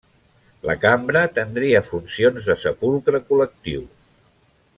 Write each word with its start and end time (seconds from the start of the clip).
La 0.69 0.75
cambra 0.85 1.21
tendria 1.35 1.83
funcions 1.89 2.49
de 2.53 2.57
sepulcre 2.63 3.23
col·lectiu. 3.31 3.87